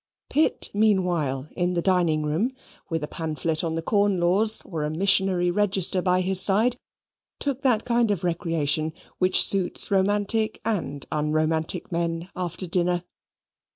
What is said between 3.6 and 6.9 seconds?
on the Corn Laws or a Missionary Register by his side,